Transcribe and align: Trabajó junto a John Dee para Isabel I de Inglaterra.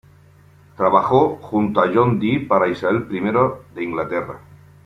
Trabajó 0.77 1.37
junto 1.43 1.79
a 1.79 1.85
John 1.93 2.19
Dee 2.19 2.39
para 2.39 2.67
Isabel 2.67 3.05
I 3.11 3.19
de 3.75 3.83
Inglaterra. 3.83 4.39